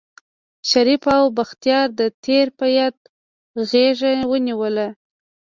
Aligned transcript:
شريف 0.69 1.03
او 1.17 1.25
بختيار 1.37 1.87
د 1.99 2.01
تېر 2.25 2.47
په 2.57 2.65
ياد 2.77 2.95
غېږه 3.69 4.11
ونيوله. 4.31 4.87